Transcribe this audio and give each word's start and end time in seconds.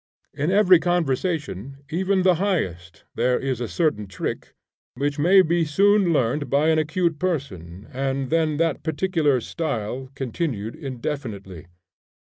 In 0.33 0.49
every 0.49 0.79
conversation, 0.79 1.77
even 1.91 2.23
the 2.23 2.33
highest, 2.41 3.03
there 3.13 3.39
is 3.39 3.61
a 3.61 3.67
certain 3.67 4.07
trick, 4.07 4.55
which 4.95 5.19
may 5.19 5.43
be 5.43 5.63
soon 5.63 6.11
learned 6.11 6.49
by 6.49 6.69
an 6.69 6.79
acute 6.79 7.19
person 7.19 7.87
and 7.93 8.31
then 8.31 8.57
that 8.57 8.81
particular 8.81 9.39
style 9.39 10.09
continued 10.15 10.75
indefinitely. 10.75 11.67